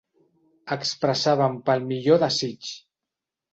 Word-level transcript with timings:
Expressaven 0.75 1.59
pel 1.69 1.87
millor 1.93 2.21
desig. 2.27 2.75